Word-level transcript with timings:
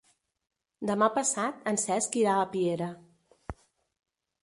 Demà 0.91 1.09
passat 1.17 1.69
en 1.73 1.79
Cesc 1.83 2.19
irà 2.25 2.41
a 2.47 2.51
Piera. 2.57 2.91